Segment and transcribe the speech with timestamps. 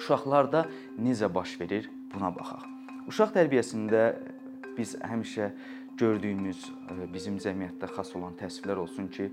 [0.00, 0.66] uşaqlarda
[0.98, 2.64] necə baş verir buna baxaq.
[3.10, 4.04] Uşaq tərbiyəsində
[4.76, 5.50] biz həmişə
[6.00, 6.64] gördüyümüz
[7.12, 9.28] bizim cəmiyyətdə xas olan təsvirlər olsun ki,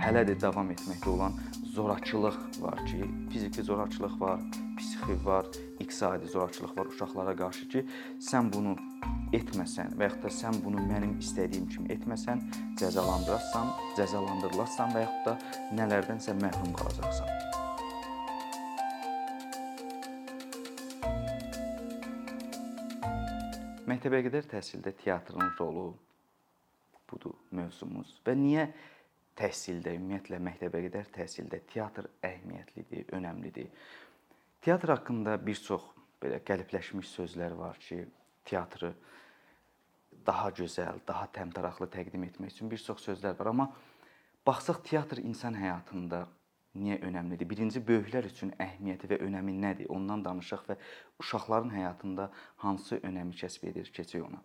[0.00, 1.34] hələ də davam etməkdə olan
[1.74, 4.40] zorakılıq var ki, fiziki zorakılıq var,
[4.78, 5.48] psixi var,
[5.80, 7.84] iqtisadi zorakılıq var uşaqlara qarşı ki,
[8.28, 8.76] sən bunu
[9.34, 12.46] etməsən və yaxud da sən bunu mənim istədiyim kimi etməsən,
[12.80, 15.36] cəzalandırarsan, cəzalandırılasan və yaxud da
[15.82, 17.53] nələrdənsə məhrum qalacaqsan.
[24.04, 25.94] Məktəbəqədər təhsildə teatrın rolu
[27.08, 28.10] budur mövzumuz.
[28.20, 28.66] Və niyə
[29.32, 33.70] təhsildə, ümumiyyətlə məktəbəqədər təhsildə teatr əhəmiyyətlidir, önəmlidir?
[34.60, 35.86] Teatr haqqında bir çox
[36.20, 38.02] belə qəlibləşmiş sözlər var ki,
[38.44, 38.92] teatrı
[40.28, 43.70] daha gözəl, daha təmtəraqlı təqdim etmək üçün bir çox sözlər var, amma
[44.44, 46.26] baxsaq teatr insan həyatında
[46.78, 47.48] niyə önəmlidir?
[47.48, 49.90] Birinci böyüklər üçün əhəmiyyəti və önəmi nədir?
[49.94, 50.76] Ondan danışaq və
[51.22, 52.28] uşaqların həyatında
[52.64, 54.40] hansı önəmi kəsb edir, keçək ona.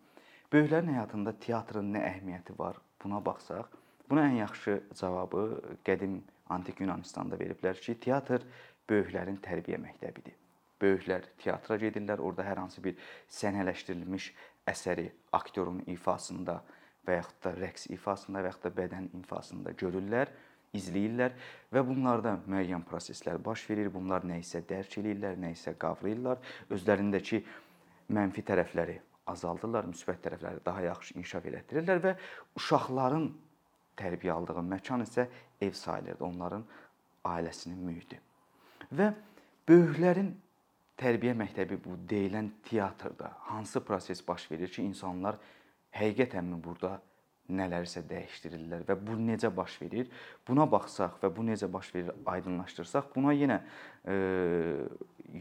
[0.53, 2.79] Böyüklərin həyatında teatrın nə əhəmiyyəti var?
[3.03, 3.69] Buna baxsaq,
[4.09, 5.45] buna ən yaxşı cavabı
[5.85, 8.45] qədim antik Yunanistanda veriblər ki, teatr
[8.89, 10.35] böyüklərin tərbiyə məktəbidir.
[10.81, 12.97] Böyüklər teatra gedirlər, orada hər hansı bir
[13.35, 14.31] səhnələşdirilmiş
[14.69, 16.61] əsəri aktyorun ifasında
[17.07, 20.31] və yaxud da rəqs ifasında və yaxud da bədən ifasında görürlər
[20.77, 21.35] izləyirlər
[21.73, 23.89] və bunlarda müəyyən proseslər baş verir.
[23.93, 26.41] Bunlar nə isə dərk eləyirlər, nə isə qavrayırlar.
[26.73, 27.41] Özlərindəki
[28.15, 32.13] mənfi tərəfləri azaldırlar, müsbət tərəfləri daha yaxşı inkişaf elətdirirlər və
[32.57, 33.27] uşaqların
[33.99, 35.27] tərbiyə aldığı məkan isə
[35.61, 36.63] ev sayılır, onların
[37.27, 38.19] ailəsinin mühiti.
[38.95, 39.11] Və
[39.69, 40.31] böyüklərin
[40.99, 45.37] tərbiyə məktəbi bu deyilən teatrda hansı proses baş verir ki, insanlar
[45.95, 46.97] həqiqətənmi burada
[47.49, 50.09] nələrsə dəyişdirirlər və bu necə baş verir?
[50.47, 53.61] Buna baxsaq və bu necə baş verir aydınlaşdırsaq, buna yenə
[54.05, 54.15] e,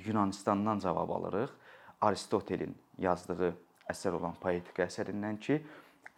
[0.06, 1.53] Yunanistandan cavab alırıq.
[2.01, 3.52] Aristotelin yazdığı
[3.91, 5.58] əsər olan poetika əsərindən ki,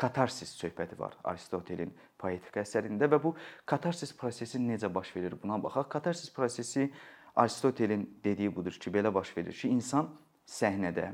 [0.01, 3.35] katarsis söhbəti var Aristotelin poetika əsərində və bu
[3.69, 5.89] katarsis prosesi necə baş verir buna baxaq.
[5.89, 6.91] Katarsis prosesi
[7.37, 10.11] Aristotelin dediyi budur ki, belə baş verir ki, insan
[10.51, 11.13] səhnədə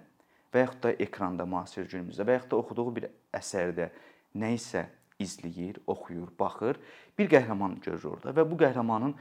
[0.53, 3.91] və yaxud da ekranda müasir günümüzdə və yaxud da oxuduğu bir əsərdə
[4.36, 4.86] nə isə
[5.22, 6.78] izləyir, oxuyur, baxır,
[7.19, 9.14] bir qəhrəman görür orada və bu qəhrəmanın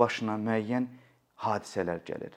[0.00, 0.88] başına müəyyən
[1.46, 2.36] hadisələr gəlir.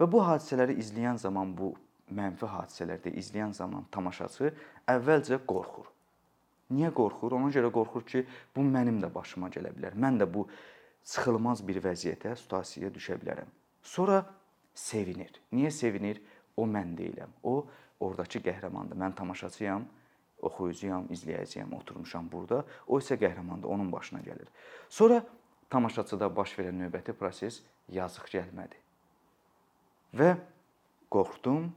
[0.00, 1.74] Və bu hadisələri izləyən zaman bu
[2.16, 4.50] mənfi hadisələrdə izləyən zaman tamaşaçı
[4.90, 5.86] əvvəlcə qorxur.
[6.74, 7.34] Niyə qorxur?
[7.38, 9.96] Ona görə qorxur ki, bu mənim də başıma gələ bilər.
[9.98, 10.46] Mən də bu
[11.06, 13.50] çıxılmaz bir vəziyyətə, situasiyaya düşə bilərəm.
[13.82, 14.22] Sonra
[14.74, 15.32] sevinir.
[15.52, 16.20] Niyə sevinir?
[16.56, 17.32] O mən deyiləm.
[17.42, 17.64] O
[18.00, 18.98] ordakı qəhrəmandır.
[18.98, 19.86] Mən tamaşaçıyam
[20.46, 22.64] oxuyucuyam, izləyəcəyəm, oturmuşam burada.
[22.86, 24.48] O isə qəhrəmandır, onun başına gəlir.
[24.88, 25.22] Sonra
[25.70, 27.60] tamaşaçıda baş verən növbəti proses
[27.92, 28.78] yazıq gəlmədi.
[30.16, 30.34] Və
[31.10, 31.70] qorxdum,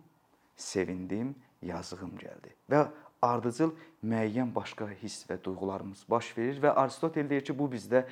[0.55, 2.53] sevindim, yazığım gəldi.
[2.69, 2.85] Və
[3.23, 8.05] ardıcıl müəyyən başqa hiss və duyğularımız baş verir və Aristotel deyir ki, bu bizdə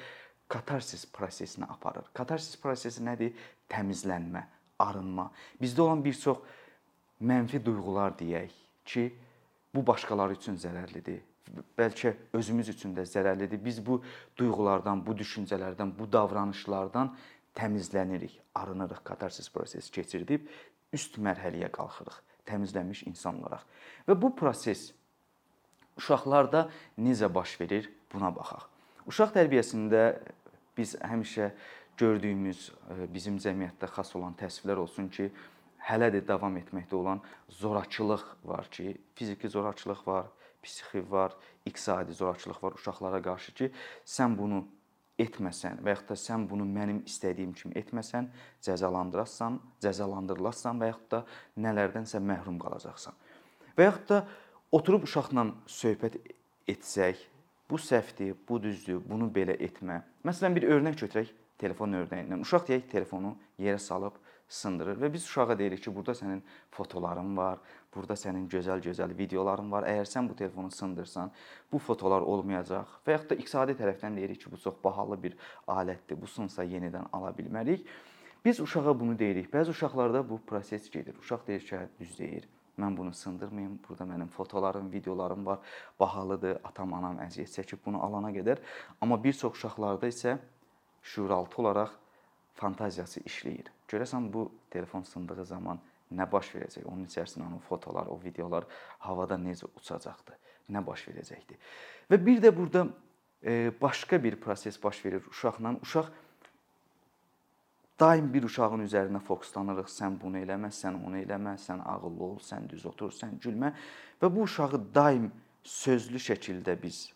[0.52, 2.08] katarsis prosesinə aparır.
[2.14, 3.34] Katarsis prosesi nədir?
[3.72, 4.44] Təmizlənmə,
[4.80, 5.30] arınma.
[5.62, 6.40] Bizdə olan bir çox
[7.22, 9.12] mənfi duyğular deyək ki,
[9.76, 11.22] bu başqaları üçün zərərlidir.
[11.78, 13.60] Bəlkə özümüz üçün də zərərlidir.
[13.64, 14.02] Biz bu
[14.40, 17.12] duyğulardan, bu düşüncələrdən, bu davranışlardan
[17.58, 20.48] təmizlənirik, arınırıq, katarsis prosesi keçirdib
[20.96, 22.18] üst mərhələyə qalxırıq,
[22.48, 23.64] təmizlənmiş insan olaraq.
[24.08, 24.92] Və bu proses
[26.00, 26.68] uşaqlarda
[27.00, 28.68] necə baş verir, buna baxaq.
[29.08, 30.04] Uşaq tərbiyəsində
[30.78, 31.52] biz həmişə
[32.00, 32.70] gördüyümüz
[33.14, 35.30] bizim cəmiyyətdə xas olan təsvirlər olsun ki,
[35.88, 37.22] hələ də davam etməkdə olan
[37.62, 40.30] zorakılıq var ki, fiziki zorakılıq var,
[40.64, 41.34] psixi var,
[41.66, 43.72] iqtisadi zorakılıq var uşaqlara qarşı ki,
[44.06, 44.64] sən bunu
[45.22, 48.30] etməsən və yaxud da sən bunu mənim istədiyim kimi etməsən,
[48.66, 51.24] cəzalandırasan, cəzalandırılasan və yaxud da
[51.66, 53.18] nələrdənsə məhrum qalacaqsan.
[53.78, 54.22] Və yaxud da
[54.72, 56.18] oturub uşaqla söhbət
[56.70, 57.22] etsək,
[57.70, 60.02] bu səhvdir, bu düzdür, bunu belə etmə.
[60.28, 62.42] Məsələn bir örnək götürək telefon örnəyindən.
[62.44, 64.18] Uşaq deyək telefonu yerə salıb
[64.52, 66.42] sındırır və biz uşağa deyirik ki, burada sənin
[66.76, 67.60] fotoların var,
[67.96, 69.88] burada sənin gözəl-gözəl videoların var.
[69.88, 71.32] Əgər sən bu telefonu sındırsan,
[71.72, 72.98] bu fotolar olmayacaq.
[73.08, 75.38] Və yaxud da iqtisadi tərəfdən deyirik ki, bu çox bahalı bir
[75.68, 76.20] alətdir.
[76.20, 77.88] Bu sınsa yenidən ala bilmərik.
[78.46, 79.52] Biz uşağa bunu deyirik.
[79.54, 81.16] Bəzi uşaqlarda bu proses gedir.
[81.22, 82.48] Uşaq deyir ki, hə, düz deyir.
[82.80, 83.80] Mən bunu sındırmayım.
[83.88, 85.60] Burada mənim fotolarım, videolarım var.
[86.00, 86.58] Bahalıdır.
[86.64, 88.64] Atam, anam əziyyət çəkib bunu alana qədər.
[89.02, 90.38] Amma bir çox uşaqlarda isə
[91.02, 91.94] şuuraltı olaraq
[92.56, 93.70] fantaziyası işləyir.
[93.92, 95.80] Görəsən bu telefon sındığı zaman
[96.12, 96.88] nə baş verəcək?
[96.88, 98.68] Onun içərisində onun fotolar, o videolar
[99.00, 100.38] havada necə uçacaqdı?
[100.72, 101.58] Nə baş verəcəkdi?
[102.12, 102.88] Və bir də burada
[103.44, 105.76] e, başqa bir proses baş verir uşaqla.
[105.82, 106.12] Uşaq
[108.00, 109.90] daim bir uşağın üzərinə fokuslanırıq.
[109.92, 113.74] Sən bunu eləmə, sən onu eləmə, sən ağıllı ol, sən düz otur, sən gülmə
[114.22, 115.32] və bu uşağı daim
[115.64, 117.10] sözlü şəkildə biz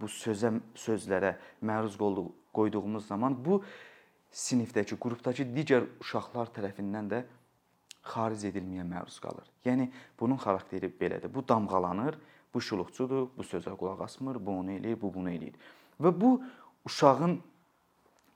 [0.00, 1.98] bu sözə sözlərə məruz
[2.52, 3.62] qoyduğumuz zaman bu
[4.32, 7.22] sinifdəki, qrupdakı digər uşaqlar tərəfindən də
[8.12, 9.46] xaric edilməyə məruz qalır.
[9.66, 9.88] Yəni
[10.18, 11.30] bunun xarakteri belədir.
[11.32, 12.18] Bu damğalanır,
[12.54, 15.56] bu şuluqçudur, bu sözə qulaq asmır, bu onu eləyir, bu bunu eləyir.
[16.00, 16.40] Və bu
[16.88, 17.38] uşağın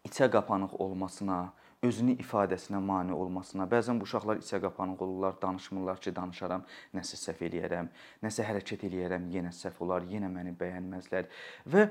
[0.06, 1.52] içə qapanıq olmasına,
[1.82, 3.66] özünü ifadəsinə mane olmasına.
[3.70, 6.64] Bəzən bu uşaqlar içə qapanıq olurlar, danışmırlar ki, danışaram,
[6.94, 7.90] nəsə səhv eləyərəm,
[8.22, 11.28] nəsə hərəkət eləyərəm, yenə səhv olar, yenə məni bəyənməzlər.
[11.72, 11.88] Və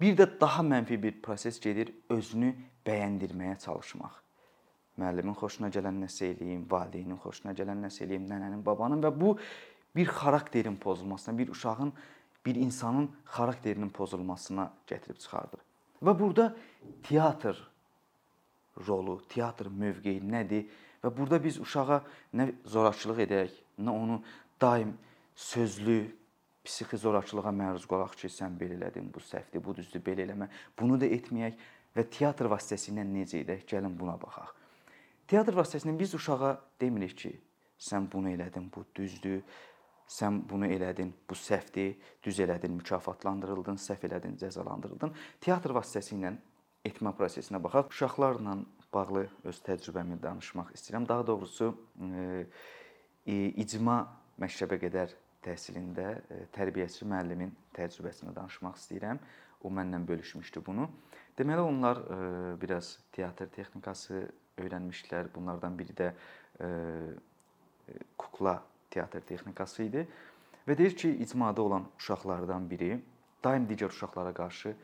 [0.00, 2.54] bir də daha mənfi bir proses gedir, özünü
[2.86, 4.24] bəyəndirməyə çalışmaq
[4.98, 9.36] müəllimin xoşuna gələn nəsə eləyim, valideynin xoşuna gələn nəsə eləyim, nənənin, babanın və bu
[9.96, 11.92] bir xarakterin pozulmasına, bir uşağın,
[12.46, 15.62] bir insanın xarakterinin pozulmasına gətirib çıxardır.
[16.02, 16.54] Və burada
[17.08, 17.58] teatr
[18.86, 20.66] rolu, teatr mövqeyi nədir?
[21.02, 22.02] Və burada biz uşağa
[22.34, 24.22] nə zorakılıq edək, nə onu
[24.60, 24.96] daim
[25.34, 26.00] sözlü
[26.68, 30.50] psixi zorakılığa məruz qalaq ki, sən belə elədin, bu səhvdir, bu düzdür, belə eləmə.
[30.78, 31.56] Bunu da etməyək
[31.96, 33.64] və teatr vasitəsilə necə edək?
[33.72, 34.52] Gəlin buna baxaq.
[35.28, 37.32] Teatr vasitəsilə biz uşağa demirik ki,
[37.88, 39.42] sən bunu elədin, bu düzdür.
[40.08, 41.98] Sən bunu elədin, bu səhvdir.
[42.24, 45.12] Düz elədin, mükafatlandırıldın, səhv elədin, cəzalandırıldın.
[45.44, 46.32] Teatr vasitəsilə
[46.88, 47.92] etmə prosesinə baxaq.
[47.92, 48.56] Uşaqlarla
[48.92, 51.04] bağlı öz təcrübəmi danışmaq istəyirəm.
[51.08, 51.74] Daha doğrusu
[53.28, 53.98] icma
[54.40, 55.12] məktəbə qədər
[55.44, 56.08] təhsilində
[56.54, 59.20] tərbiyəçi müəllimin təcrübəsini danışmaq istəyirəm.
[59.62, 60.86] O mənlə bölüşmüşdü bunu.
[61.38, 61.98] Deməli onlar
[62.62, 65.30] biraz teatr texnikası öyrənmişdilər.
[65.34, 66.10] Bunlardan biri də
[66.60, 66.68] e,
[68.18, 68.58] kukla
[68.90, 70.04] teatr texnikası idi.
[70.68, 72.98] Və deyir ki, icmada olan uşaqlardan biri
[73.44, 74.74] daim digər uşaqlara qarşı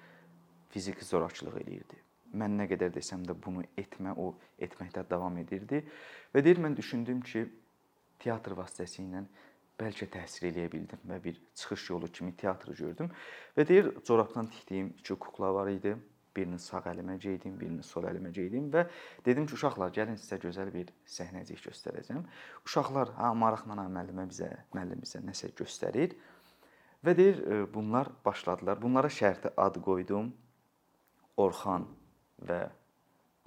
[0.70, 2.00] fiziki zorakılıq eləyirdi.
[2.34, 5.84] Mən nə qədər desəm də bunu etmə, o etməkdə davam edirdi.
[6.34, 7.44] Və deyir mən düşündüm ki,
[8.18, 9.24] teatr vasitəsilə
[9.80, 13.10] bəlkə təsir eləyə bildim və bir çıxış yolu kimi teatrı gördüm.
[13.56, 15.96] Və deyir, corabdan tikdiyim iki kukla var idi
[16.36, 18.84] birini sağ əlimə geydim, birini sol əlimə geydim və
[19.26, 22.22] dedim ki, uşaqlar, gəlin sizə gözəl bir səhnəcik göstərəcəm.
[22.66, 26.16] Uşaqlar ha maraqla müəllimə bizə, müəllim bizə nəsə göstərir.
[27.04, 28.80] Və deyir, e, bunlar başladılar.
[28.82, 30.32] Bunlara şərti ad qoydum.
[31.36, 31.86] Orxan
[32.48, 32.62] və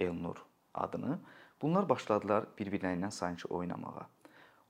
[0.00, 0.38] Elnur
[0.74, 1.18] adını.
[1.60, 4.06] Bunlar başladılar bir-birlərindən sanki oynamağa.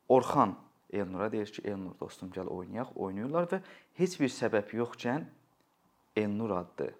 [0.08, 0.54] Orxan
[0.92, 2.94] Elnura deyir ki, Elnur dostum gəl oynayaq.
[2.96, 3.60] Oynayırlar və
[4.00, 5.26] heç bir səbəb yoxkən
[6.16, 6.92] Elnur adlı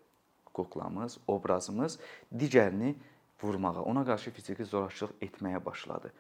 [0.55, 1.99] kuklamız, obrazımız
[2.35, 2.95] digərini
[3.43, 6.13] vurmağa, ona qarşı fiziki zorakılıq etməyə başladı.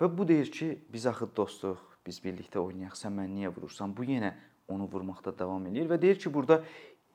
[0.00, 3.92] Və bu deyir ki, biz axı dostuq, biz birlikdə oynayaq, sən məni niyə vurursan?
[3.96, 4.34] Bu yenə
[4.68, 6.62] onu vurmaqda davam eləyir və deyir ki, burada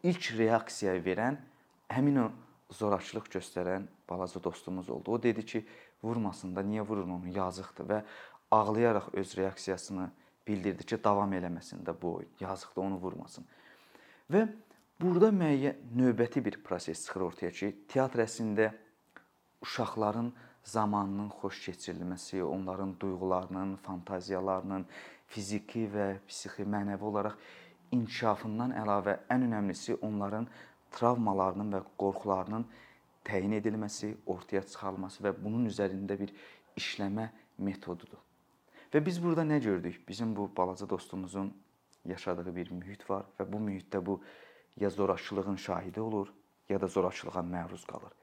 [0.03, 1.39] ilk reaksiya verən
[1.89, 2.27] həmin o
[2.73, 5.11] zorakılıq göstərən balaca dostumuz oldu.
[5.11, 5.65] O dedi ki,
[6.03, 7.29] vurmasın da, niyə vurur onu?
[7.33, 8.01] Yazıqdır və
[8.51, 10.09] ağlayaraq öz reaksiyasını
[10.47, 12.29] bildirdi ki, davam eləməsin də bu oyun.
[12.39, 13.45] Yazıqdır, onu vurmasın.
[14.31, 14.47] Və
[14.95, 18.69] Burada müəyyən növbəti bir proses çıxır ortaya ki, teatr əslində
[19.65, 20.29] uşaqların
[20.63, 24.85] zamanının xoş keçirilməsi, onların duyğularının, fantaziyalarının
[25.27, 27.35] fiziki və psixi, mənəvi olaraq
[27.91, 30.47] inkişafından əlavə ən önəmlisi onların
[30.95, 32.63] travmalarının və qorxularının
[33.27, 36.31] təyin edilməsi, ortaya çıxarılması və bunun üzərində bir
[36.79, 38.24] işləmə metodudur.
[38.93, 40.01] Və biz burada nə gördük?
[40.07, 41.53] Bizim bu balaca dostumuzun
[42.05, 44.21] yaşadığı bir mühit var və bu mühitdə bu
[44.79, 46.33] ya zorakılığın şahidi olur,
[46.69, 48.13] ya da zorakılığa məruz qalır.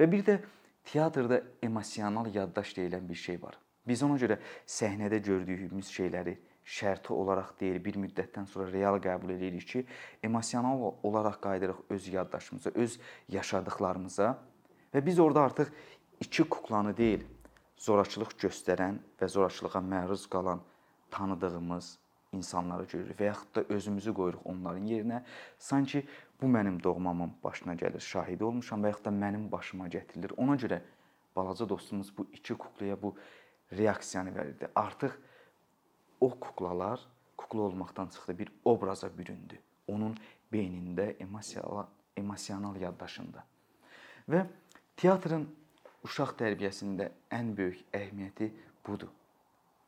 [0.00, 0.38] Və bir də
[0.84, 3.58] teatrda emosional yaddaş deyilən bir şey var.
[3.86, 9.66] Biz ona görə səhnədə gördüyümüz şeyləri şərti olaraq deyil, bir müddətdən sonra real qəbul edirik
[9.68, 9.84] ki,
[10.22, 12.98] emosional olaraq qayıdırıq öz yaddaşımıza, öz
[13.28, 14.38] yaşadıklarımıza
[14.94, 15.72] və biz orada artıq
[16.20, 17.24] iki kuklanı deyil,
[17.80, 20.60] zorakılıq göstərən və zorakılığa məruz qalan
[21.10, 21.98] tanıdığımız
[22.36, 25.22] insanları görürük və yaxud da özümüzü qoyuruq onların yerinə.
[25.58, 26.04] Sanki
[26.40, 30.36] bu mənim doğmamın başına gəlir, şahidi olmuşam və yaxud da mənim başıma gətirilir.
[30.36, 30.80] Ona görə
[31.36, 33.16] balaca dostumuz bu iki kuklaya bu
[33.72, 34.68] reaksiyanı verirdi.
[34.74, 35.12] Artıq
[36.20, 37.00] o kuklalar
[37.36, 39.58] kukla olmaqdan çıxdı, bir obraza büründü.
[39.86, 40.16] Onun
[40.52, 43.44] beynində, emosional, emosional yaddaşında.
[44.28, 44.46] Və
[44.96, 45.48] teatrın
[46.06, 48.50] uşaq tərbiyəsində ən böyük əhəmiyyəti
[48.86, 49.10] budur.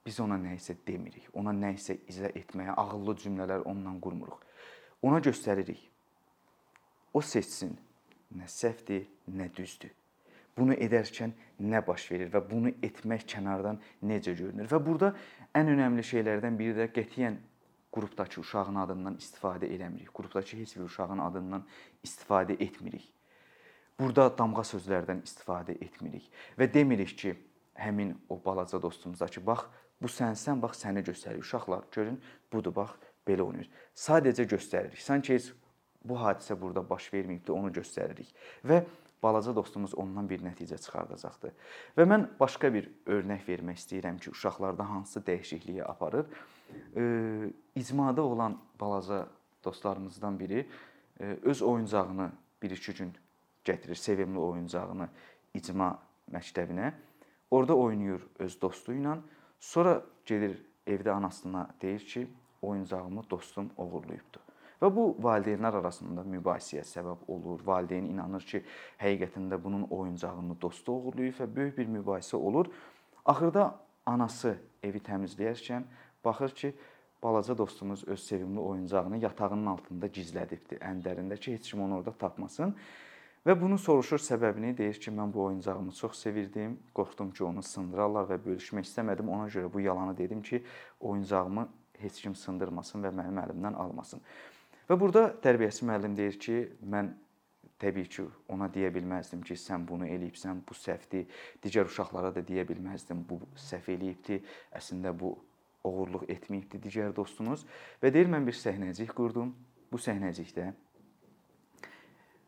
[0.07, 4.41] Biz ona nə isə demirik, ona nə isə izah etməyə ağıllı cümlələr ondan qurmuruq.
[5.03, 5.81] Ona göstəririk.
[7.15, 7.77] O seçsin
[8.35, 9.93] nə səhvdir, nə düzdür.
[10.57, 11.33] Bunu edərkən
[11.65, 14.69] nə baş verir və bunu etmək kənardan necə görünür?
[14.69, 15.15] Və burada
[15.57, 17.39] ən önəmli şeylərdən biri də qətiyyən
[17.93, 20.13] qrupdakı uşağın adından istifadə eləmirik.
[20.13, 21.65] Qrupdakı heç bir uşağın adından
[22.05, 23.07] istifadə etmirik.
[24.03, 26.27] Burada damğa sözlərdən istifadə etmirik
[26.59, 27.37] və demirik ki,
[27.79, 29.69] həmin o balaca dostumuza ki, bax
[30.03, 31.41] bu sənsən, bax səni göstərir.
[31.41, 32.19] Uşaqlar görün,
[32.53, 33.71] budur bax belə oynayır.
[33.95, 35.01] Sadəcə göstəririk.
[35.01, 35.53] Sanki heç
[36.05, 38.33] bu hadisə burada baş verməyibdi, onu göstəririk.
[38.67, 38.83] Və
[39.23, 41.55] balaca dostumuz ondan bir nəticə çıxardacaqdır.
[41.97, 46.27] Və mən başqa bir örnək vermək istəyirəm ki, uşaqlarda hansı dəyişikliyi aparır.
[47.79, 49.27] İcmada olan balaca
[49.65, 50.67] dostlarımızdan biri
[51.21, 52.33] öz oyuncağını
[52.63, 53.15] 1-2 gün
[53.65, 55.09] gətirir, sevimli oyuncağını
[55.55, 55.95] icma
[56.33, 56.93] məktəbinə.
[57.51, 59.19] Orda oynayır öz dostu ilə.
[59.61, 62.27] Sonra gedir evdə anasına deyir ki,
[62.63, 64.41] oyuncağımı dostum oğurlayıbdı.
[64.83, 67.61] Və bu valideynlər arasında mübahisəyə səbəb olur.
[67.67, 68.63] Valideyn inanır ki,
[68.99, 72.71] həqiqətən də bunun oyuncağını dostu oğurlayıb və böyük bir mübahisə olur.
[73.25, 73.69] Axırda
[74.07, 75.87] anası evi təmizləyərkən
[76.25, 76.73] baxır ki,
[77.23, 82.75] balaca dostumuz öz sevimli oyuncağını yatağının altında gizlədibdi, əndərində ki, heç kim onu orada tapmasın.
[83.43, 88.29] Və bunu soruşur səbəbini, deyir ki, mən bu oyuncağımı çox sevirdim, qorxdum ki, onu sındırarlar
[88.29, 89.33] və bölüşmək istəmədim.
[89.35, 90.61] Ona görə bu yalanı dedim ki,
[91.01, 91.65] oyuncağımı
[91.99, 94.23] heç kim sındırmasın və mənim əlimdən almasın.
[94.87, 96.61] Və burada tərbiyəçi müəllim deyir ki,
[96.95, 97.11] mən
[97.83, 101.27] təbii ki, ona deyə bilməzdim ki, sən bunu eləyibsən, bu səhvdir.
[101.67, 104.39] Digər uşaqlara da deyə bilməzdim, bu səhv eləyibdi.
[104.79, 105.35] Əslində bu
[105.83, 107.67] oğurluq etməyibdi digər dostunuz.
[107.99, 109.51] Və deyir mən bir səhnəcik qurdum.
[109.91, 110.71] Bu səhnəcikdə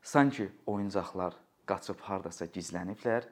[0.05, 1.35] sanki oyuncaqlar
[1.67, 3.25] qaçıb hardasa gizləniblər.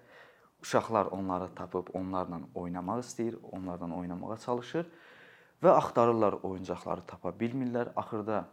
[0.63, 4.89] Uşaqlar onları tapıb onlarla oynamaq istəyir, onlardan oynamağa çalışır
[5.63, 7.93] və axtarırlar oyuncaqları tapa bilmirlər.
[7.97, 8.45] Axırda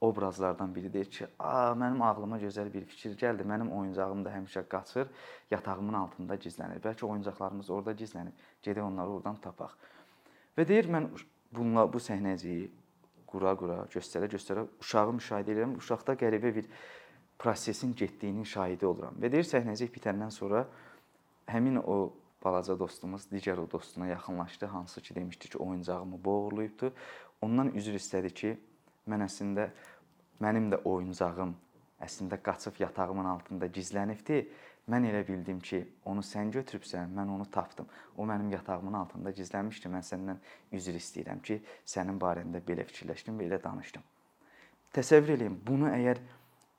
[0.00, 3.42] obrazlardan biri deyir ki, "A, mənim ağlıma gözəl bir fikir gəldi.
[3.42, 5.08] Mənim oyuncağım da həmişə qaçır,
[5.50, 6.80] yatağımın altında gizlənir.
[6.80, 8.32] Bəlkə oyuncaqlarımız orada gizlənib.
[8.62, 9.70] Gedək onları oradan tapaq."
[10.58, 11.08] Və deyir mən
[11.52, 12.70] bununla bu səhnəciyi
[13.26, 15.76] qura-qura, göstərə-göstərə uşağı müşahidə edirəm.
[15.76, 16.66] Uşaqda qəribə bir
[17.38, 19.14] prosesin getdiyinin şahidi oluram.
[19.20, 20.66] Və deyir səhnəcik bitəndən sonra
[21.46, 22.12] həmin o
[22.44, 26.92] balaca dostumuz digər o dostuna yaxınlaşdı, hansı ki demişdi ki, oyuncağımı boğurlayıbdı.
[27.42, 28.56] Ondan üzr istədi ki,
[29.08, 29.70] Mən əslində
[30.44, 31.54] mənim də oyuncağım
[32.04, 34.42] əslində qaçıb yatağımın altında gizlənibdi.
[34.88, 37.88] Mən elə bildim ki, onu sən götürübsən, mən onu tapdım.
[38.16, 39.90] O mənim yatağımın altında gizlənmişdi.
[39.92, 40.38] Mən səndən
[40.76, 44.04] üzr istəyirəm ki, sənin barəndə belə fikirləşdim, belə danışdım.
[44.96, 46.22] Təsəvvür eləyin, bunu əgər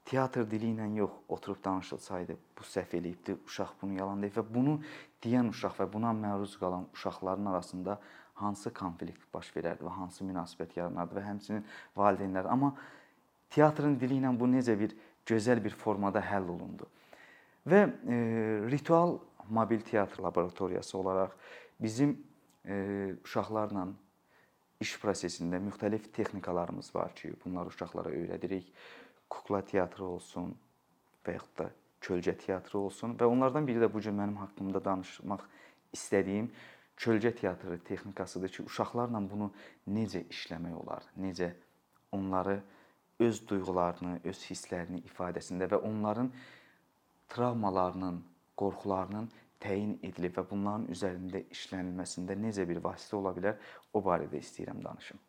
[0.10, 4.80] teatr dili ilə yox, oturub danışılsaydı, bu səhv eləyibdi, uşaq bunu yalan deyib və bunu
[5.24, 8.00] deyən uşaq və buna məruz qalan uşaqların arasında
[8.39, 11.66] hansı konflikt baş verərdi və hansı münasibət yaranardı və həmçinin
[11.98, 12.50] valideynlər.
[12.50, 12.74] Amma
[13.54, 14.96] teatrın dili ilə bu necə bir
[15.30, 16.88] gözəl bir formada həll olundu.
[17.70, 18.20] Və e,
[18.72, 21.36] ritual mobil teatr laboratoriyası olaraq
[21.82, 22.16] bizim
[22.66, 23.89] e, uşaqlarla
[24.80, 28.72] iş prosesində müxtəlif texnikalarımız var ki, bunları uşaqlara öyrədirik.
[29.29, 30.55] Kukla teatrı olsun
[31.25, 31.69] və yaxud da
[32.01, 35.45] kölgə teatrı olsun və onlardan biri də bu gün mənim haqqımda danışmaq
[35.93, 36.50] istədiyim
[37.00, 39.51] kölgə teatrı texnikasıdır ki, uşaqlarla bunu
[39.88, 41.53] necə işləmək olar, necə
[42.12, 42.59] onları
[43.19, 46.31] öz duyğularını, öz hisslərini ifadəsində və onların
[47.29, 48.19] travmalarının,
[48.59, 49.29] qorxularının
[49.63, 53.59] təyin edilib və bunların üzərində işlənilməsində necə bir vasitə ola bilər,
[53.93, 55.19] o barədə istəyirəm danışım.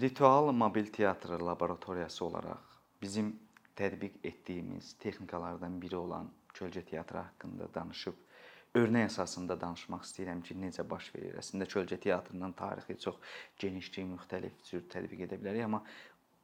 [0.00, 2.71] Ritual mobil teatr laboratoriyası olaraq
[3.02, 3.32] bizim
[3.76, 8.18] tətbiq etdiyimiz texnikalardan biri olan kölgə teatrı haqqında danışıb
[8.78, 11.36] örnək əsasında danışmaq istəyirəm ki, necə baş verir.
[11.40, 13.18] Əslində kölgə teatrının tarixi çox
[13.60, 15.82] genişdir, müxtəlif cür tətbiq edə bilərik, amma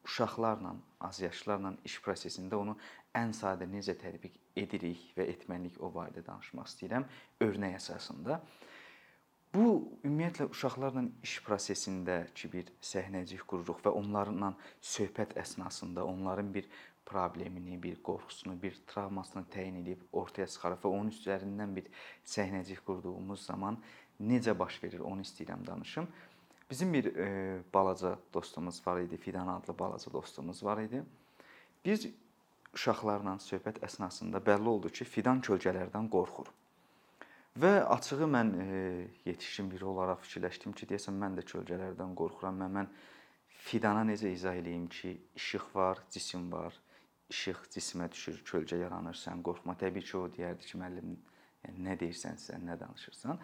[0.05, 0.75] uşaqlarla,
[1.09, 2.75] azyaşlılarla iş prosesində onu
[3.17, 7.07] ən sadə necə tətbiq edirik və etməliyik o barədə danışmaq istəyirəm
[7.45, 8.39] örnək əsasında.
[9.53, 9.69] Bu
[10.05, 14.51] ümumiyyətlə uşaqlarla iş prosesində ki bir səhnəcik qururuq və onlarla
[14.85, 16.67] söhbət əsnasında onların bir
[17.09, 21.89] problemini, bir qorxusunu, bir travmasını təyin edib ortaya çıxarıb və onun üzərindən bir
[22.35, 23.79] səhnəcik qurduğumuz zaman
[24.21, 26.07] necə baş verir, onu istəyirəm danışım.
[26.69, 31.01] Bizim bir e, balaca dostumuz var idi, Fidan adlı balaca dostumuz var idi.
[31.85, 32.05] Biz
[32.77, 36.53] uşaqlarla söhbət əsnasında bəlli oldu ki, Fidan kölgələrdən qorxur.
[37.57, 38.65] Və açığı mən e,
[39.25, 42.91] yetişkin biri olaraq fikirləşdim ki, deyəsən mən də kölgələrdən qorxuram və mən
[43.59, 46.75] Fidana necə izah eləyim ki, işıq var, cisim var,
[47.29, 49.75] işıq cismə düşür, kölgə yaranır, sən qorxma.
[49.77, 51.17] Təbii ki, o deyərdi ki, müəllim,
[51.65, 53.41] yəni nə deyirsənsə, nə danışırsan.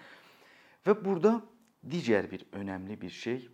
[0.85, 1.41] Və burada
[1.83, 3.49] digər bir önəmli bir şey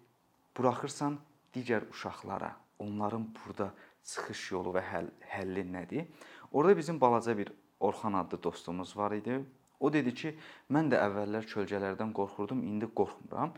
[0.58, 1.18] buraxırsan
[1.56, 3.72] digər uşaqlara, onların burada
[4.04, 6.06] çıxış yolu və həll, həlli nədir?
[6.52, 9.40] Orada bizim balaca bir Orxan adlı dostumuz var idi.
[9.82, 10.34] O dedi ki,
[10.70, 13.56] mən də əvvəllər kölgələrdən qorxurdum, indi qorxmuram.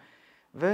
[0.55, 0.73] Və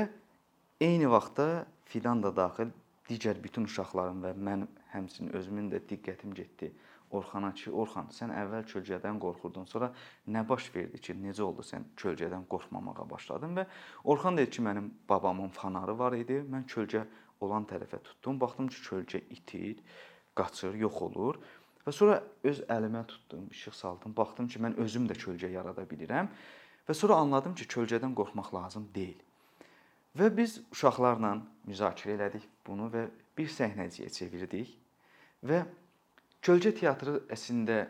[0.81, 2.69] eyni vaxtda Fidan da daxil
[3.09, 6.69] digər bütün uşaqların və mən həmçinin özümün də diqqətim getdi
[7.09, 9.89] Orxana ki, Orxan, sən əvvəl kölgədən qorxurdun, sonra
[10.29, 13.65] nə baş verdi ki, necə oldu sən kölgədən qorxmamağa başladın və
[14.13, 16.43] Orxan dedi ki, mənim babamın fanarı var idi.
[16.53, 17.07] Mən kölgə
[17.41, 18.37] olan tərəfə tutdum.
[18.41, 19.81] Baxdım ki, kölgə itir,
[20.37, 21.41] qaçır, yox olur.
[21.89, 24.13] Və sonra öz əlimə tutdum, işıq saldım.
[24.13, 26.29] Baxdım ki, mən özüm də kölgə yarada bilirəm.
[26.85, 29.17] Və sonra anladım ki, kölgədən qorxmaq lazım deyil.
[30.19, 34.75] Və biz uşaqlarla müzakirə elədik bunu və bir səhnəciyə çevirdik
[35.49, 35.63] və
[36.39, 37.81] Kölgə teatrı əslində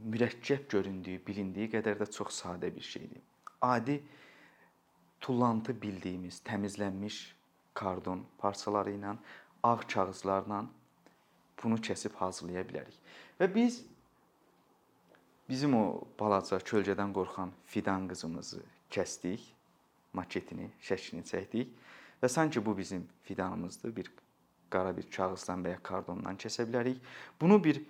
[0.00, 3.20] mürəkkəb göründüyü, bilindiyi qədər də çox sadə bir şeydir.
[3.60, 3.98] Adi
[5.20, 7.18] tullantı bildiyimiz, təmizlənmiş
[7.76, 9.12] kardon parçaları ilə,
[9.62, 10.62] ağ kağızlarla
[11.62, 12.96] bunu kəsib hazırlaya bilərik.
[13.40, 13.82] Və biz
[15.48, 15.84] bizim o
[16.18, 19.44] balaca kölgədən qorxan fidan qızımızı kəsdik,
[20.12, 21.70] maketini, şəklini çəkdik
[22.22, 23.96] və sanki bu bizim fidanımızdır.
[23.96, 24.10] Bir
[24.70, 26.98] qara bir kağızdan və ya kardondan kəsə bilərik.
[27.40, 27.80] Bunu bir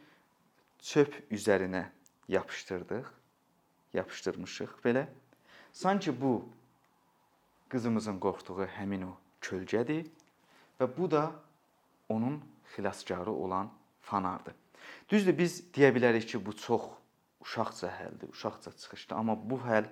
[0.78, 1.86] çöp üzərinə
[2.28, 3.08] yapışdırdıq.
[3.94, 5.06] Yapışdırmışıq belə.
[5.72, 6.44] Sanki bu
[7.72, 10.06] qızımızın qorxduğu həmin o kölgədir
[10.80, 11.32] və bu da
[12.08, 12.40] onun
[12.76, 14.67] xilaskarı olan fanardır.
[15.08, 16.88] Düzdür, biz deyə bilərik ki, bu çox
[17.40, 19.88] uşaqca həldir, uşaqca çıxışdır, amma bu həll,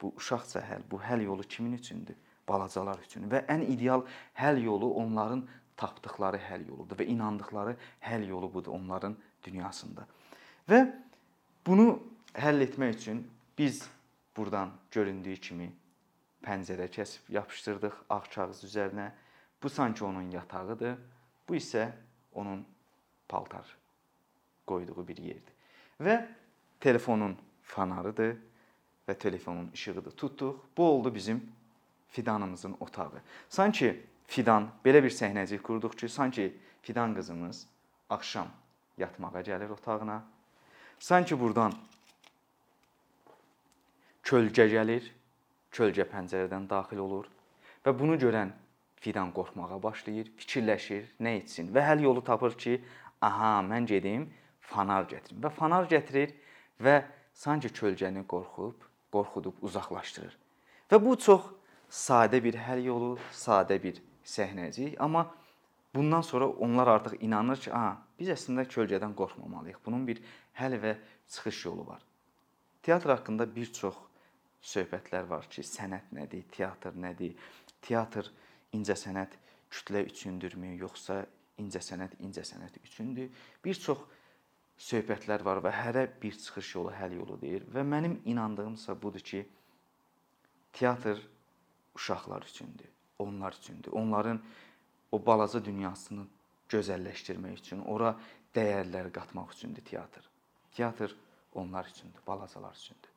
[0.00, 2.16] bu uşaqca həll, bu həll yolu kimin üçündür?
[2.48, 4.02] Balacalar üçün və ən ideal
[4.34, 5.44] həll yolu onların
[5.80, 10.06] tapdıqları həll yoludur və inandıqları həll yolu budur onların dünyasında.
[10.68, 10.80] Və
[11.66, 12.00] bunu
[12.34, 13.24] həll etmək üçün
[13.58, 13.84] biz
[14.36, 15.70] burdan göründüyü kimi
[16.44, 19.10] pəncərə kəsib yapışdırdıq ağ kağız üzərinə.
[19.62, 20.96] Bu sanki onun yatağıdır.
[21.48, 21.90] Bu isə
[22.32, 22.64] onun
[23.28, 23.79] paltar
[24.70, 25.54] qoyduğu bir yerdir.
[26.00, 26.16] Və
[26.80, 28.36] telefonun fanarıdır
[29.08, 30.16] və telefonun işığıdır.
[30.16, 30.56] Tutduq.
[30.76, 31.42] Bu oldu bizim
[32.08, 33.22] fidanımızın otağı.
[33.48, 33.94] Sanki
[34.26, 37.66] fidan belə bir səhnəcik qurduq ki, sanki fidan qızımız
[38.10, 38.48] axşam
[38.98, 40.22] yatmağa gəlir otağına
[41.00, 41.72] Sanki burdan
[44.20, 45.06] kölgə gəlir,
[45.72, 47.30] kölgə pəncərədən daxil olur
[47.86, 48.52] və bunu görən
[49.00, 52.76] fidan qorxmağa başlayır, fikirləşir, nə etsin və həll yolu tapır ki,
[53.24, 54.28] aha, mən gedim
[54.70, 56.34] fanar gətirim və fanar gətirir
[56.80, 57.00] və
[57.34, 58.76] sanki kölgəni qorxub,
[59.12, 60.36] qorxudub uzaqlaşdırır.
[60.90, 61.48] Və bu çox
[61.90, 65.26] sadə bir həll yolu, sadə bir səhnəcik, amma
[65.94, 69.80] bundan sonra onlar artıq inanır ki, aha, biz əslində kölgədən qorxmamalıyıq.
[69.86, 70.22] Bunun bir
[70.58, 70.96] həll və
[71.28, 72.02] çıxış yolu var.
[72.82, 73.98] Teatr haqqında bir çox
[74.62, 77.34] söhbətlər var ki, sənət nədir, teatr nədir?
[77.82, 78.30] Teatr
[78.76, 79.36] incəsənət
[79.70, 81.24] kütlə üçündürmü, yoxsa
[81.60, 83.30] incəsənət incəsənət üçündür?
[83.64, 84.02] Bir çox
[84.80, 89.44] söhbətlər var və hərə bir çıxış yolu, həll yolu deyir və mənim inandığımsa budur ki,
[90.72, 91.20] teatr
[91.94, 92.88] uşaqlar üçündür,
[93.18, 93.92] onlar üçündür.
[93.92, 94.40] Onların
[95.12, 96.24] o balaca dünyasını
[96.70, 98.14] gözəlləşdirmək üçün, ora
[98.54, 100.26] dəyərlər qatmaq üçündür teatr.
[100.74, 101.16] Teatr
[101.54, 103.10] onlar üçündür, balacalar üçündür.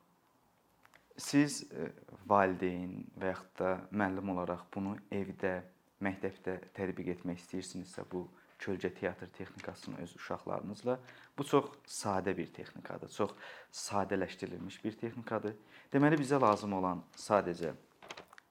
[1.16, 1.92] Siz e,
[2.26, 5.60] valideyn və yaxud da müəllim olaraq bunu evdə,
[6.02, 8.26] məktəbdə tətbiq etmək istəyirsinizsə, bu
[8.58, 10.98] kölgə teatr texnikasını öz uşaqlarınızla
[11.38, 13.10] bu çox sadə bir texnikadır.
[13.10, 13.34] Çox
[13.72, 15.56] sadələşdirilmiş bir texnikadır.
[15.92, 17.74] Deməli bizə lazım olan sadəcə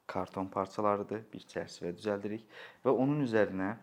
[0.08, 1.24] karton parçalarıdır.
[1.34, 2.46] Bir çərçivə düzəldirik
[2.86, 3.76] və onun üzərinə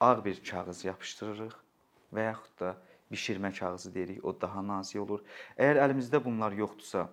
[0.00, 1.56] ağ bir kağız yapışdırırıq
[2.14, 2.76] və yaxud da
[3.12, 5.22] bişirmə kağızı deyirik, o daha nazik olur.
[5.56, 7.08] Əgər əlimizdə bunlar yoxdursa,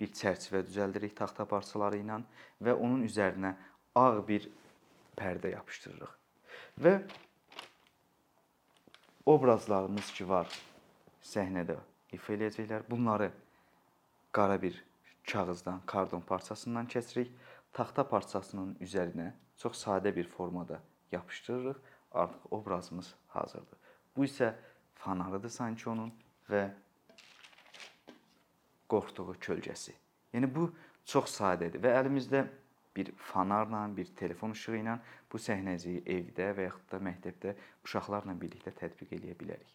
[0.00, 2.20] bir çərçivə düzəldirik taxta parçaları ilə
[2.62, 3.54] və onun üzərinə
[3.94, 4.48] ağ bir
[5.18, 6.12] pərdə yapışdırırıq.
[6.82, 6.94] Və
[9.28, 10.48] obrazlarımız ki var
[11.24, 11.76] səhnədə
[12.16, 12.86] ifa eləyəcəklər.
[12.88, 13.28] Bunları
[14.32, 14.78] qara bir
[15.28, 17.30] kağızdan, kardon parçasından kəsirik.
[17.72, 20.80] Taxta parçasının üzərinə çox sadə bir formada
[21.12, 21.76] yapışdırırıq.
[22.12, 23.78] Artıq obrazımız hazırdır.
[24.16, 24.54] Bu isə
[24.94, 26.12] fanarıdır sanki onun
[26.48, 26.70] və
[28.88, 29.92] qorxduğu kölgəsi.
[30.32, 30.70] Yəni bu
[31.04, 32.46] çox sadədir və əlimizdə
[32.96, 34.98] bir fanarla, bir telefon işığı ilə
[35.32, 37.56] bu səhnəciyi evdə və yaxud da məktəbdə
[37.88, 39.74] uşaqlarla birlikdə tətbiq eləyə bilərik.